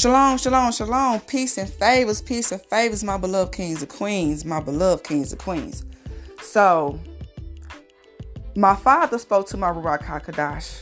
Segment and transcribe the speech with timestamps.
[0.00, 1.20] Shalom, shalom, shalom.
[1.20, 5.38] Peace and favors, peace and favors, my beloved kings and queens, my beloved kings and
[5.38, 5.84] queens.
[6.40, 6.98] So,
[8.56, 10.80] my father spoke to my Ruach HaKodesh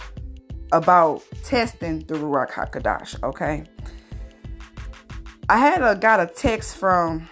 [0.70, 3.64] about testing the Ruach HaKodesh, okay?
[5.48, 7.28] I had a, got a text from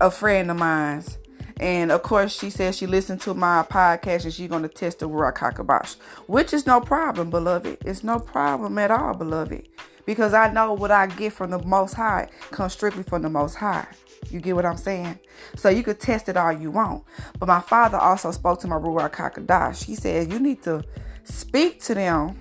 [0.00, 1.18] a friend of mine's
[1.60, 5.00] and of course, she says she listened to my podcast and she's going to test
[5.00, 5.96] the Ruach HaKodesh,
[6.28, 7.76] which is no problem, beloved.
[7.84, 9.68] It's no problem at all, beloved.
[10.06, 13.54] Because I know what I get from the Most High comes strictly from the Most
[13.54, 13.86] High.
[14.30, 15.18] You get what I'm saying?
[15.56, 17.04] So you could test it all you want.
[17.38, 19.84] But my father also spoke to my Ruach HaKodesh.
[19.84, 20.82] He said, you need to
[21.24, 22.40] speak to them.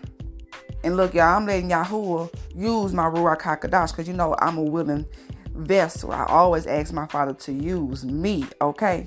[0.84, 4.64] And look, y'all, I'm letting Yahuwah use my Ruach HaKodesh because you know I'm a
[4.64, 5.06] willing
[5.54, 6.12] vessel.
[6.12, 9.06] I always ask my father to use me, okay?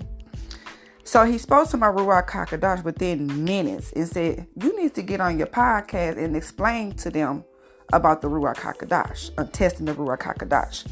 [1.05, 5.21] So he spoke to my Ruach HaKodesh within minutes and said, You need to get
[5.21, 7.45] on your podcast and explain to them
[7.93, 10.87] about the Ruach HaKodesh, uh, testing the Ruach HaKodesh.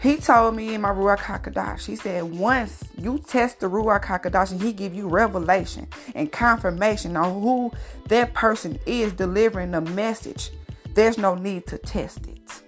[0.00, 4.52] He told me in my Ruach HaKodesh, he said, once you test the Ruach HaKodesh
[4.52, 7.72] and he give you revelation and confirmation on who
[8.08, 10.50] that person is delivering the message,
[10.92, 12.62] there's no need to test it.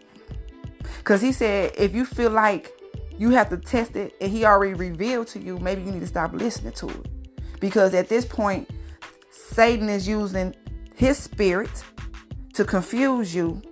[0.99, 2.73] Because he said, if you feel like
[3.19, 6.07] you have to test it and he already revealed to you, maybe you need to
[6.07, 7.61] stop listening to it.
[7.61, 8.71] Because at this point,
[9.31, 10.55] Satan is using
[10.95, 11.85] his spirit
[12.57, 13.63] to confuse you.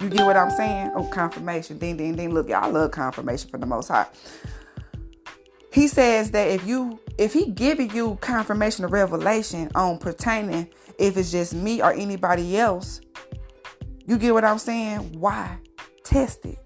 [0.00, 0.92] You get what I'm saying?
[0.94, 1.78] Oh, confirmation.
[1.78, 2.32] Ding, ding, ding.
[2.32, 4.06] Look, y'all love confirmation for the most high.
[5.72, 11.16] He says that if you if he giving you confirmation of revelation on pertaining if
[11.16, 13.00] it's just me or anybody else,
[14.06, 15.18] you get what I'm saying?
[15.18, 15.58] Why?
[16.04, 16.58] Test it.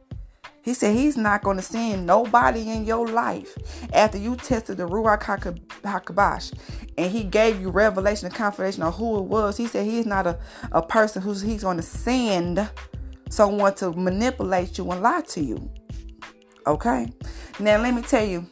[0.63, 3.57] He said he's not going to send nobody in your life
[3.93, 6.53] after you tested the Ruach HaKodesh
[6.97, 9.57] and he gave you revelation and confirmation of who it was.
[9.57, 10.39] He said he's not a,
[10.71, 12.69] a person who's he's going to send
[13.29, 15.71] someone to manipulate you and lie to you.
[16.67, 17.13] Okay?
[17.59, 18.47] Now let me tell you,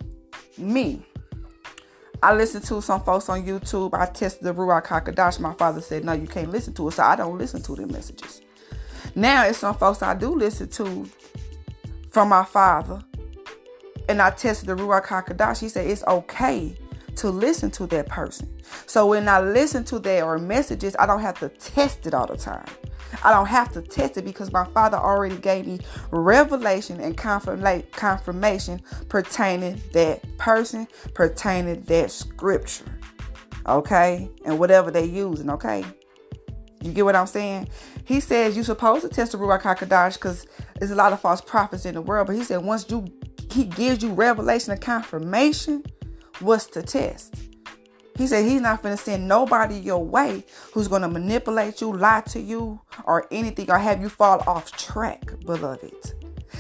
[0.58, 1.06] me.
[2.22, 3.94] I listen to some folks on YouTube.
[3.94, 5.40] I tested the Ruach HaKodesh.
[5.40, 6.92] My father said, no, you can't listen to it.
[6.92, 8.42] So I don't listen to the messages.
[9.14, 11.08] Now it's some folks I do listen to
[12.10, 13.02] from my father.
[14.08, 15.60] And I tested the Ruach HaKodesh.
[15.60, 16.76] He said it's okay
[17.16, 18.48] to listen to that person.
[18.86, 22.36] So when I listen to their messages, I don't have to test it all the
[22.36, 22.66] time.
[23.24, 25.80] I don't have to test it because my father already gave me
[26.12, 32.84] revelation and confirmation pertaining that person, pertaining that scripture.
[33.66, 34.30] Okay?
[34.44, 35.84] And whatever they using, okay?
[36.82, 37.68] You get what I'm saying?
[38.04, 40.46] He says you're supposed to test the Ruach HaKodesh because
[40.78, 42.26] there's a lot of false prophets in the world.
[42.26, 43.06] But he said once you
[43.52, 45.84] he gives you revelation and confirmation,
[46.38, 47.34] what's to test?
[48.16, 51.92] He said he's not going to send nobody your way who's going to manipulate you,
[51.92, 56.12] lie to you, or anything, or have you fall off track, beloved.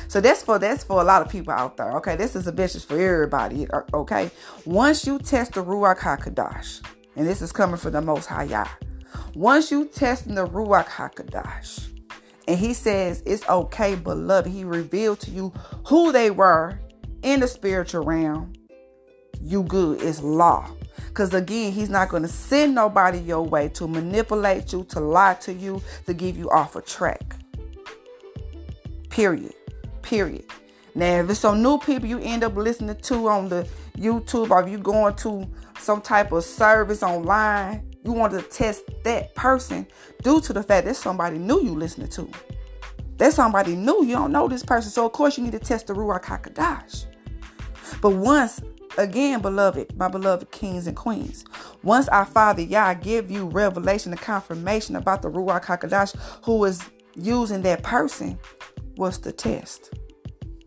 [0.08, 1.92] So that's for that's for a lot of people out there.
[1.98, 3.66] Okay, this is a message for everybody.
[3.92, 4.30] Okay,
[4.64, 6.84] once you test the Ruach Hakodesh,
[7.16, 8.66] and this is coming from the Most High Yah.
[9.34, 11.88] Once you test in the Ruach Hakodesh,
[12.48, 15.52] and he says it's okay, beloved, he revealed to you
[15.86, 16.80] who they were
[17.22, 18.52] in the spiritual realm.
[19.42, 20.02] You good.
[20.02, 20.70] It's law.
[21.08, 25.34] Because again, he's not going to send nobody your way to manipulate you, to lie
[25.34, 27.36] to you, to give you off a track.
[29.08, 29.54] Period.
[30.02, 30.44] Period.
[30.94, 34.62] Now, if it's some new people you end up listening to on the YouTube or
[34.62, 39.86] if you going to some type of service online, you want to test that person
[40.22, 42.30] due to the fact that somebody new you listening to.
[43.18, 44.04] That somebody new.
[44.04, 44.90] You don't know this person.
[44.90, 47.04] So, of course, you need to test the Ruach HaKodesh.
[48.00, 48.62] But once,
[48.96, 51.44] again, beloved, my beloved kings and queens,
[51.82, 56.82] once our Father Yah give you revelation and confirmation about the Ruach HaKodesh who is
[57.14, 58.38] using that person,
[58.96, 59.92] what's the test?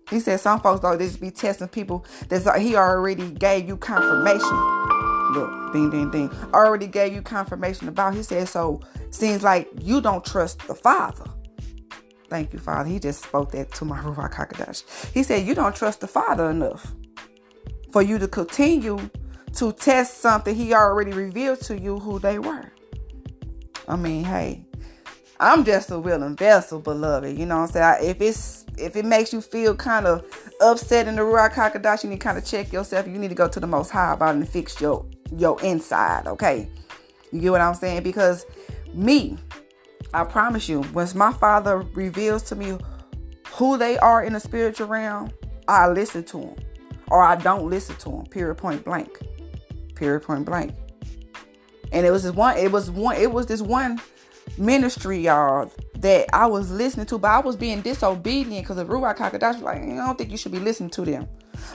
[0.09, 3.77] He said some folks though they just be testing people that he already gave you
[3.77, 4.92] confirmation
[5.33, 8.15] look, ding, ding, ding, already gave you confirmation about.
[8.15, 11.25] He said, so seems like you don't trust the Father.
[12.29, 12.89] Thank you, Father.
[12.89, 15.11] He just spoke that to my Ruach HaKodesh.
[15.13, 16.93] He said, you don't trust the Father enough
[17.91, 19.09] for you to continue
[19.53, 22.71] to test something he already revealed to you who they were.
[23.87, 24.65] I mean, hey,
[25.39, 27.37] I'm just a willing vessel, beloved.
[27.37, 28.09] You know what I'm saying?
[28.09, 30.25] If it's if it makes you feel kind of
[30.61, 33.07] upset in the Ruach HaKodesh, you need to kind of check yourself.
[33.07, 35.05] You need to go to the Most High about it and fix your
[35.37, 36.69] your inside, okay?
[37.31, 38.03] You get what I'm saying?
[38.03, 38.45] Because
[38.93, 39.37] me,
[40.13, 42.77] I promise you, once my father reveals to me
[43.53, 45.31] who they are in the spiritual realm,
[45.67, 46.55] I listen to them.
[47.07, 48.25] Or I don't listen to them.
[48.25, 49.19] Period point blank.
[49.95, 50.73] Period point blank.
[51.91, 54.01] And it was this one, it was one, it was this one
[54.57, 59.19] ministry, y'all, that I was listening to, but I was being disobedient because the Ruach
[59.19, 61.27] was like, I don't think you should be listening to them.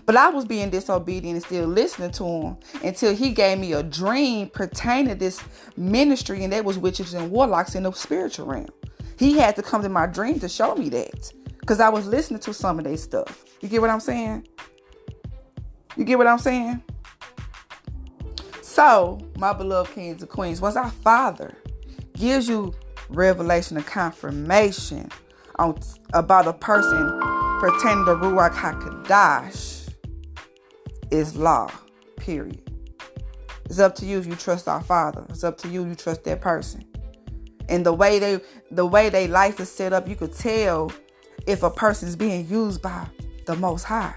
[0.07, 3.83] But I was being disobedient and still listening to him until he gave me a
[3.83, 5.43] dream pertaining to this
[5.77, 8.69] ministry, and that was witches and warlocks in the spiritual realm.
[9.19, 12.41] He had to come to my dream to show me that because I was listening
[12.41, 13.45] to some of their stuff.
[13.61, 14.47] You get what I'm saying?
[15.97, 16.83] You get what I'm saying?
[18.63, 21.57] So, my beloved kings and queens, once our Father
[22.19, 22.75] gives you
[23.09, 25.09] revelation and confirmation
[25.59, 25.79] on
[26.13, 27.19] about a person
[27.61, 29.93] pertaining to Ruach HaKodesh
[31.11, 31.71] is law,
[32.17, 32.63] period.
[33.65, 35.25] It's up to you if you trust our Father.
[35.29, 36.85] It's up to you if you trust that person.
[37.69, 40.91] And the way they the way they life is set up, you could tell
[41.47, 43.07] if a person is being used by
[43.47, 44.17] the most high.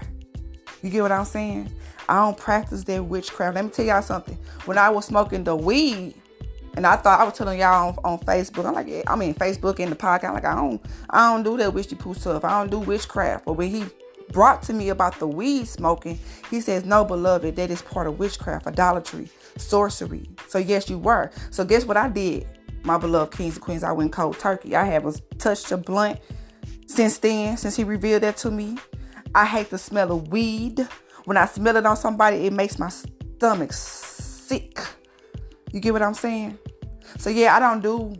[0.82, 1.72] You get what I'm saying?
[2.08, 3.54] I don't practice that witchcraft.
[3.54, 4.38] Let me tell y'all something.
[4.64, 6.14] When I was smoking the weed,
[6.74, 8.66] and I thought I was telling y'all on, on Facebook.
[8.66, 10.28] I'm like, yeah, I mean Facebook in the podcast.
[10.28, 12.44] I'm like, I don't, I don't do that witchy poo stuff.
[12.44, 13.44] I don't do witchcraft.
[13.44, 13.84] But when he
[14.30, 16.18] brought to me about the weed smoking,
[16.50, 20.28] he says, no, beloved, that is part of witchcraft, idolatry, sorcery.
[20.48, 21.30] So yes, you were.
[21.50, 22.46] So guess what I did,
[22.82, 23.84] my beloved kings and queens?
[23.84, 24.74] I went cold turkey.
[24.74, 26.20] I haven't touched a blunt
[26.86, 28.78] since then, since he revealed that to me.
[29.34, 30.86] I hate the smell of weed.
[31.24, 34.78] When I smell it on somebody, it makes my stomach sick.
[35.72, 36.58] You get what I'm saying?
[37.18, 38.14] So yeah, I don't do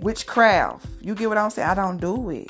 [0.00, 0.86] witchcraft.
[1.00, 1.68] You get what I'm saying?
[1.68, 2.48] I don't do it.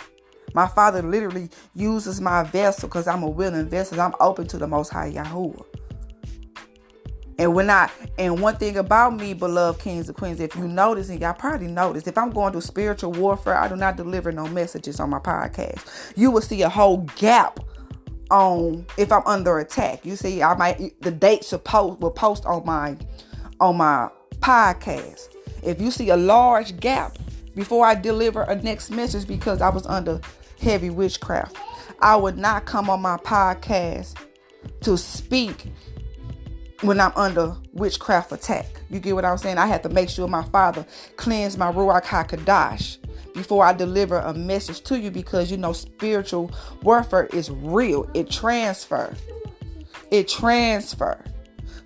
[0.55, 4.01] My father literally uses my vessel because I'm a willing vessel.
[4.01, 5.65] I'm open to the most high Yahuwah.
[7.39, 7.89] And when I
[8.19, 11.69] and one thing about me, beloved kings and queens, if you notice, and y'all probably
[11.69, 15.21] noticed, if I'm going through spiritual warfare, I do not deliver no messages on my
[15.21, 16.13] podcast.
[16.17, 17.61] You will see a whole gap
[18.31, 20.05] on if I'm under attack.
[20.05, 22.97] You see, I might the dates will post will post on my
[23.61, 25.35] on my podcast.
[25.62, 27.19] If you see a large gap
[27.55, 30.20] before I deliver a next message because I was under
[30.61, 31.56] heavy witchcraft,
[32.00, 34.17] I would not come on my podcast
[34.82, 35.67] to speak
[36.82, 38.67] when I'm under witchcraft attack.
[38.90, 39.58] You get what I'm saying?
[39.58, 40.87] I have to make sure my father
[41.17, 42.99] cleans my Ruach HaKodesh
[43.34, 46.50] before I deliver a message to you because you know spiritual
[46.82, 48.08] warfare is real.
[48.14, 49.14] It transfer.
[50.11, 51.23] It transfer.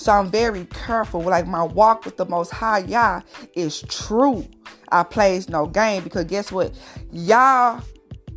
[0.03, 1.21] So I'm very careful.
[1.21, 3.21] Like my walk with the Most High Yah
[3.55, 4.45] is true.
[4.91, 6.75] I plays no game because guess what?
[7.13, 7.81] Y'all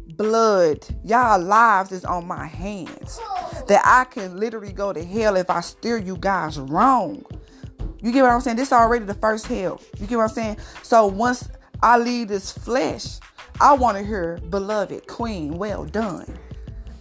[0.09, 3.19] blood, y'all lives is on my hands.
[3.67, 7.25] That I can literally go to hell if I steer you guys wrong.
[7.99, 8.57] You get what I'm saying?
[8.57, 9.81] This is already the first hell.
[9.99, 10.57] You get what I'm saying?
[10.83, 11.49] So once
[11.81, 13.19] I leave this flesh,
[13.59, 16.37] I want to hear, beloved queen, well done.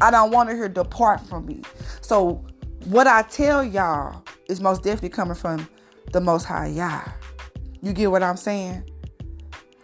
[0.01, 1.61] I don't want to hear depart from me.
[2.01, 2.43] So
[2.87, 5.69] what I tell y'all is most definitely coming from
[6.13, 7.03] the Most High Yah.
[7.83, 8.89] You get what I'm saying?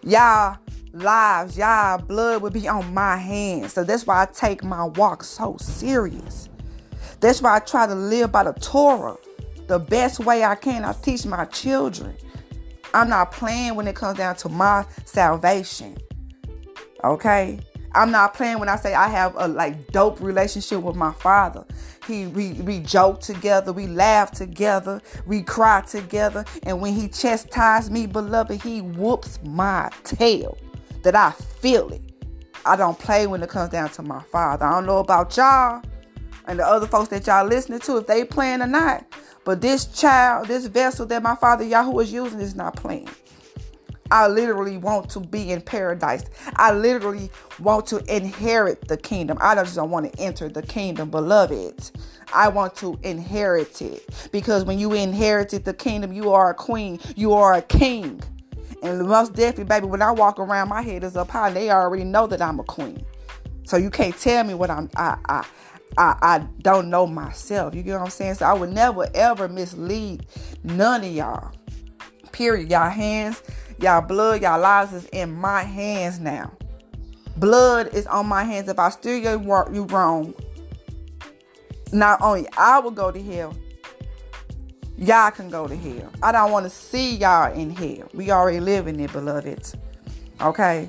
[0.03, 0.59] Y'all
[0.93, 3.73] lives, y'all blood would be on my hands.
[3.73, 6.49] So that's why I take my walk so serious.
[7.21, 9.17] That's why I try to live by the Torah
[9.67, 10.85] the best way I can.
[10.85, 12.17] I teach my children.
[12.93, 15.97] I'm not playing when it comes down to my salvation.
[17.05, 17.61] Okay?
[17.93, 21.65] I'm not playing when I say I have a like dope relationship with my father.
[22.07, 27.91] He we we joke together, we laugh together, we cry together, and when he chastises
[27.91, 30.57] me, beloved, he whoops my tail.
[31.03, 32.03] That I feel it.
[32.67, 34.67] I don't play when it comes down to my father.
[34.67, 35.83] I don't know about y'all
[36.47, 39.07] and the other folks that y'all listening to if they playing or not.
[39.45, 43.09] But this child, this vessel that my father Yahoo is using is not playing.
[44.11, 46.25] I literally want to be in paradise.
[46.57, 49.39] I literally want to inherit the kingdom.
[49.41, 51.91] I just don't want to enter the kingdom, beloved.
[52.33, 54.29] I want to inherit it.
[54.33, 58.23] Because when you inherited the kingdom, you are a queen, you are a king.
[58.83, 61.51] And most definitely, baby, when I walk around, my head is up high.
[61.51, 63.05] They already know that I'm a queen.
[63.65, 65.47] So you can't tell me what I'm I I
[65.99, 67.75] I, I don't know myself.
[67.75, 68.35] You get what I'm saying?
[68.35, 70.27] So I would never ever mislead
[70.65, 71.53] none of y'all.
[72.33, 72.71] Period.
[72.71, 73.43] Y'all hands
[73.81, 76.53] Y'all blood, y'all lives is in my hands now.
[77.37, 78.69] Blood is on my hands.
[78.69, 79.41] If I steer you,
[79.73, 80.35] you wrong,
[81.91, 83.57] not only I will go to hell,
[84.99, 86.13] y'all can go to hell.
[86.23, 88.09] I don't want to see y'all in hell.
[88.13, 89.73] We already live in it, beloved.
[90.43, 90.89] Okay.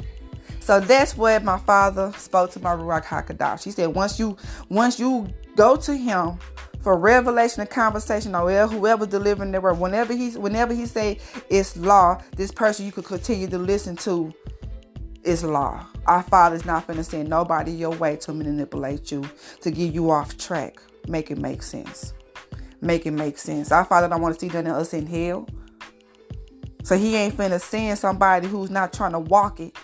[0.59, 3.63] So that's what my father spoke to my Ruach HaKodesh.
[3.63, 4.35] He said, once you
[4.69, 6.37] once you go to him
[6.81, 9.79] for revelation and conversation or whoever delivering the word.
[9.79, 11.19] Whenever he whenever he say
[11.49, 14.33] it's law, this person you could continue to listen to
[15.23, 15.85] is law.
[16.07, 19.23] Our Father is not to send nobody your way to manipulate you,
[19.61, 20.81] to get you off track.
[21.07, 22.13] Make it make sense.
[22.81, 23.71] Make it make sense.
[23.71, 25.47] Our Father don't want to see none of us in hell.
[26.83, 29.75] So he ain't finna send somebody who's not trying to walk it.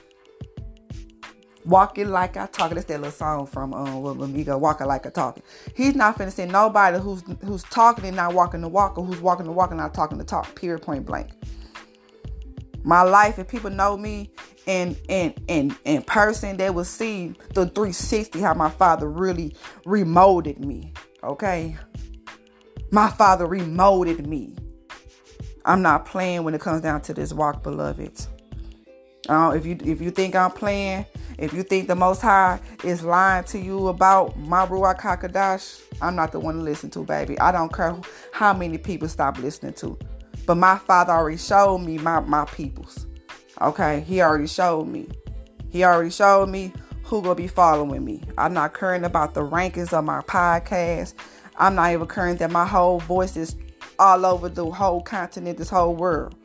[1.67, 2.71] Walk it like I talk.
[2.71, 5.39] That's that little song from um with Amigo, Walk It Like I Talk.
[5.75, 9.19] He's not finna send nobody who's who's talking and not walking the walk, or who's
[9.19, 10.55] walking the walk and not talking the talk.
[10.55, 10.81] Period.
[10.81, 11.31] Point blank.
[12.83, 14.31] My life, if people know me
[14.65, 19.53] in in in in person, they will see the 360 how my father really
[19.85, 20.93] remolded me.
[21.21, 21.75] Okay.
[22.91, 24.55] My father remolded me.
[25.65, 28.25] I'm not playing when it comes down to this walk, beloved.
[29.29, 31.05] Uh, if you if you think I'm playing,
[31.37, 36.15] if you think the Most High is lying to you about my Ruach HaKodesh, I'm
[36.15, 37.39] not the one to listen to, baby.
[37.39, 37.95] I don't care
[38.31, 39.97] how many people stop listening to.
[40.45, 43.05] But my Father already showed me my, my peoples.
[43.61, 44.01] Okay?
[44.07, 45.07] He already showed me.
[45.69, 46.71] He already showed me
[47.03, 48.23] who gonna be following me.
[48.37, 51.15] I'm not caring about the rankings of my podcast.
[51.57, 53.57] I'm not even caring that my whole voice is
[53.99, 56.35] all over the whole continent, this whole world.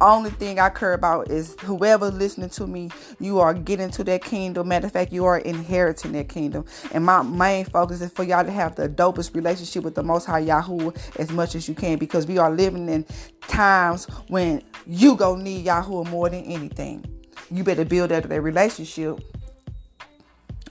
[0.00, 4.22] Only thing I care about is whoever listening to me, you are getting to that
[4.22, 4.68] kingdom.
[4.68, 6.66] Matter of fact, you are inheriting that kingdom.
[6.92, 10.26] And my main focus is for y'all to have the dopest relationship with the Most
[10.26, 13.06] High Yahoo as much as you can because we are living in
[13.48, 17.04] times when you gonna need Yahoo more than anything.
[17.50, 19.18] You better build that, that relationship.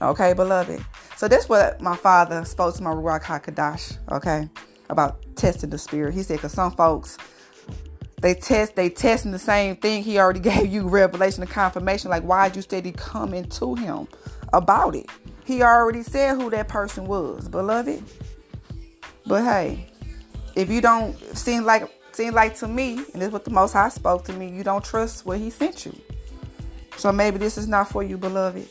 [0.00, 0.82] Okay, beloved.
[1.16, 4.48] So that's what my father spoke to my Ruach HaKadosh, okay,
[4.88, 6.14] about testing the spirit.
[6.14, 7.18] He said, because some folks,
[8.20, 10.02] they test, they testing the same thing.
[10.02, 12.10] He already gave you revelation and confirmation.
[12.10, 14.08] Like, why'd you steady coming to him
[14.52, 15.06] about it?
[15.44, 18.02] He already said who that person was, beloved.
[19.26, 19.86] But hey,
[20.54, 23.72] if you don't seem like seem like to me, and this is what the Most
[23.72, 25.94] High spoke to me, you don't trust what He sent you.
[26.96, 28.66] So maybe this is not for you, beloved.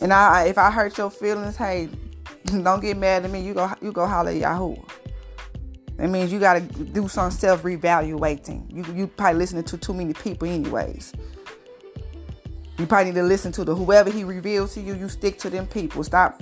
[0.00, 1.88] And I, if I hurt your feelings, hey,
[2.44, 3.40] don't get mad at me.
[3.40, 4.76] You go, you go holler Yahoo.
[5.98, 8.72] That means you gotta do some self reevaluating.
[8.72, 11.12] You you probably listening to too many people, anyways.
[12.78, 14.94] You probably need to listen to the whoever he reveals to you.
[14.94, 16.04] You stick to them people.
[16.04, 16.40] Stop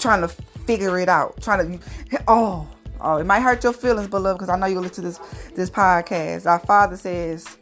[0.00, 1.40] trying to figure it out.
[1.40, 2.68] Trying to oh
[3.00, 5.18] oh it might hurt your feelings, beloved, because I know you listen to this
[5.54, 6.46] this podcast.
[6.46, 7.56] Our Father says,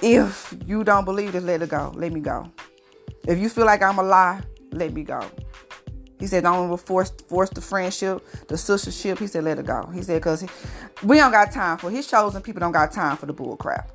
[0.00, 1.92] if you don't believe this, let it go.
[1.94, 2.50] Let me go.
[3.28, 4.40] If you feel like I'm a lie,
[4.72, 5.20] let me go.
[6.20, 9.18] He said, don't force force the friendship, the sistership.
[9.18, 9.86] He said, let it go.
[9.92, 10.44] He said, because
[11.02, 13.90] we don't got time for his chosen people don't got time for the bull crap.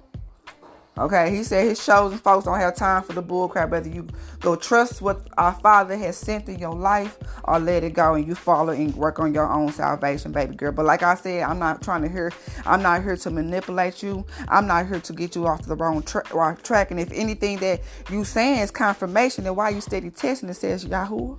[0.98, 3.70] Okay, he said his chosen folks don't have time for the bull crap.
[3.70, 4.08] Whether you
[4.39, 8.25] go trust what our Father has sent in your life or let it go and
[8.25, 10.72] you follow and work on your own salvation, baby girl.
[10.72, 12.32] But like I said, I'm not trying to hear,
[12.65, 14.25] I'm not here to manipulate you.
[14.48, 16.91] I'm not here to get you off the wrong tra- track.
[16.91, 20.86] And if anything that you saying is confirmation, then why you steady testing it says
[20.86, 21.36] Yahoo?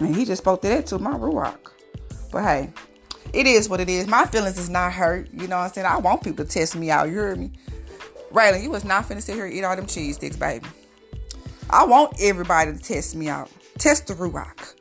[0.00, 1.56] And he just spoke to that to my Ruach.
[2.32, 2.70] But hey,
[3.32, 4.06] it is what it is.
[4.06, 5.28] My feelings is not hurt.
[5.32, 5.86] You know what I'm saying?
[5.86, 7.08] I want people to test me out.
[7.08, 7.52] You hear me?
[8.32, 10.66] Raylan, you was not finna sit here and eat all them cheese sticks, baby.
[11.70, 13.50] I want everybody to test me out.
[13.78, 14.74] Test the Ruach.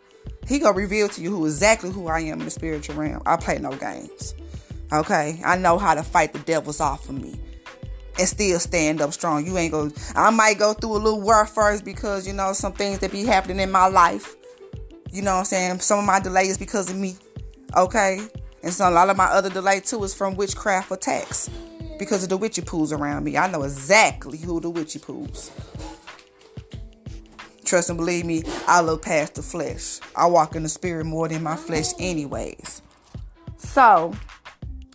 [0.48, 3.22] He gonna reveal to you who exactly who I am in the spiritual realm.
[3.26, 4.36] I play no games.
[4.92, 5.42] Okay?
[5.46, 7.40] I know how to fight the devils off of me.
[8.20, 9.46] And still stand up strong.
[9.46, 12.74] You ain't gonna I might go through a little war first because you know some
[12.74, 14.36] things that be happening in my life.
[15.14, 15.80] You know what I'm saying?
[15.82, 17.16] Some of my delay is because of me.
[17.78, 18.20] Okay?
[18.64, 21.52] And so a lot of my other delay too is from witchcraft attacks.
[22.00, 23.38] Because of the witchy pools around me.
[23.38, 25.52] I know exactly who the witchy pools.
[27.64, 30.00] Trust and believe me, I look past the flesh.
[30.16, 32.82] I walk in the spirit more than my flesh anyways.
[33.58, 34.16] So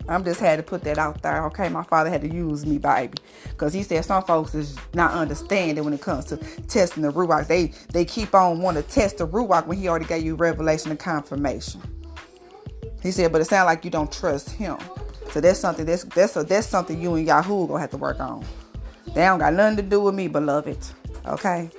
[0.09, 1.45] I'm just had to put that out there.
[1.47, 3.19] Okay, my father had to use me, baby,
[3.51, 6.39] because he said some folks is not understanding when it comes to
[6.69, 7.47] testing the ruach.
[7.47, 10.91] They they keep on wanting to test the ruach when he already gave you revelation
[10.91, 11.83] and confirmation.
[13.03, 14.79] He said, but it sounds like you don't trust him.
[15.31, 18.19] So that's something that's that's a, that's something you and Yahoo gonna have to work
[18.19, 18.45] on.
[19.15, 20.79] They don't got nothing to do with me, beloved.
[21.27, 21.71] Okay.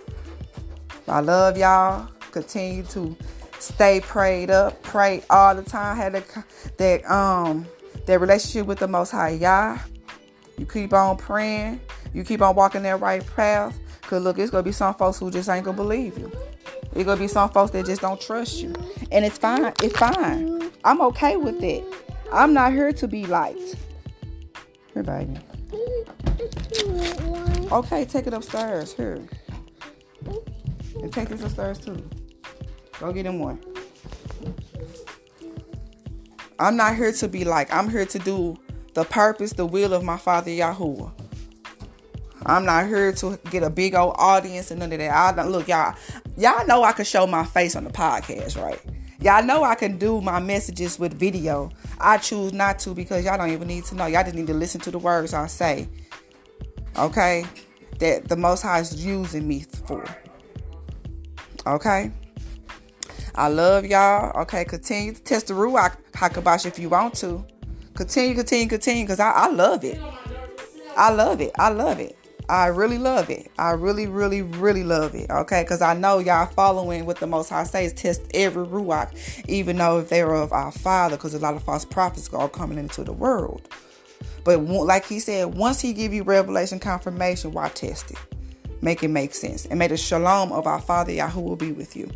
[1.07, 2.07] I love y'all.
[2.31, 3.17] Continue to
[3.57, 4.81] stay prayed up.
[4.83, 6.13] Pray all the time.
[6.13, 6.45] That,
[6.77, 7.65] that um
[8.05, 9.79] that relationship with the Most High Yah.
[10.57, 11.81] You keep on praying.
[12.13, 13.79] You keep on walking that right path.
[14.01, 16.31] Cause look, it's gonna be some folks who just ain't gonna believe you.
[16.93, 18.73] It's gonna be some folks that just don't trust you,
[19.11, 19.71] and it's fine.
[19.83, 20.71] It's fine.
[20.83, 21.85] I'm okay with it.
[22.31, 23.75] I'm not here to be liked.
[24.93, 25.37] Here, baby.
[27.71, 28.93] Okay, take it upstairs.
[28.93, 29.21] Here.
[31.01, 32.03] And take this upstairs too.
[32.99, 33.61] Go get him one.
[36.59, 38.57] I'm not here to be like, I'm here to do
[38.93, 41.11] the purpose, the will of my Father Yahuwah.
[42.45, 45.11] I'm not here to get a big old audience and none of that.
[45.11, 45.95] I don't look, y'all.
[46.37, 48.79] Y'all know I can show my face on the podcast, right?
[49.21, 51.69] Y'all know I can do my messages with video.
[51.99, 54.05] I choose not to because y'all don't even need to know.
[54.05, 55.89] Y'all just need to listen to the words I say.
[56.97, 57.45] Okay?
[57.99, 60.05] That the Most High is using me for.
[61.67, 62.11] Okay?
[63.35, 64.41] I love y'all.
[64.41, 67.45] Okay, continue to test the Ruach HaKodesh if you want to.
[67.95, 69.99] Continue, continue, continue, because I, I love it.
[70.97, 71.51] I love it.
[71.57, 72.17] I love it.
[72.49, 73.49] I really love it.
[73.57, 75.29] I really, really, really love it.
[75.29, 77.93] Okay, because I know y'all following what the Most High says.
[77.93, 81.85] Test every ruach, even though if they're of our Father, because a lot of false
[81.85, 83.69] prophets are coming into the world.
[84.43, 88.17] But like he said, once he give you revelation confirmation, why test it?
[88.81, 91.95] Make it make sense, and may the shalom of our Father Yahweh will be with
[91.95, 92.09] you.